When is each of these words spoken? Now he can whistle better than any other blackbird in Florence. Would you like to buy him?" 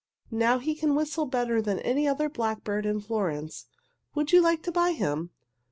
Now 0.31 0.57
he 0.57 0.73
can 0.73 0.95
whistle 0.95 1.27
better 1.27 1.61
than 1.61 1.77
any 1.81 2.07
other 2.07 2.27
blackbird 2.27 2.87
in 2.87 3.01
Florence. 3.01 3.67
Would 4.15 4.31
you 4.31 4.41
like 4.41 4.63
to 4.63 4.71
buy 4.71 4.93
him?" 4.93 5.29